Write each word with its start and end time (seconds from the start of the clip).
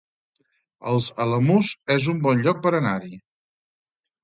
Els 0.93 1.09
Alamús 1.25 1.69
es 1.97 2.09
un 2.15 2.23
bon 2.25 2.43
lloc 2.49 2.65
per 2.67 2.75
anar-hi 2.81 3.23